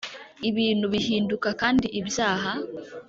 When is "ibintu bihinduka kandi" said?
0.49-1.87